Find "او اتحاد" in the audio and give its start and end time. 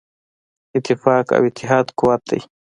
1.37-1.85